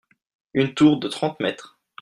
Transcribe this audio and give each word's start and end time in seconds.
Une 0.55 0.73
tour 0.73 0.99
de 0.99 1.07
trente 1.07 1.39
mètres. 1.41 1.79